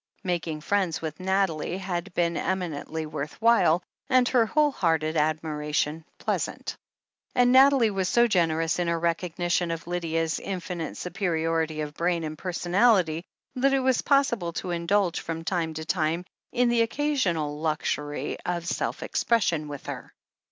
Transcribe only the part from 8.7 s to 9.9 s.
in her recognition of